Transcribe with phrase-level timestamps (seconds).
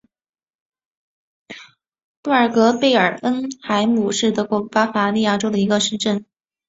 [2.23, 6.25] 布尔格贝尔恩海姆是德国巴伐利亚州的一个市镇。